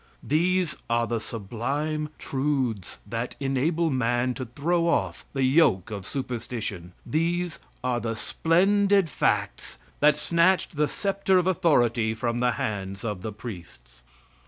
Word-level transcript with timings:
These 0.23 0.77
are 0.89 1.05
the 1.05 1.19
sublime 1.19 2.09
truths 2.17 2.97
that 3.05 3.35
enable 3.39 3.91
man 3.91 4.33
to 4.33 4.45
throw 4.47 4.87
off 4.87 5.25
the 5.33 5.43
yoke 5.43 5.91
of 5.91 6.07
superstition. 6.07 6.93
These 7.05 7.59
are 7.83 7.99
the 7.99 8.15
splendid 8.15 9.11
facts 9.11 9.77
that 9.99 10.15
snatched 10.15 10.75
the 10.75 10.87
sceptre 10.87 11.37
of 11.37 11.45
authority 11.45 12.15
from 12.15 12.39
the 12.39 12.53
hands 12.53 13.03
of 13.03 13.21
priests. 13.37 14.01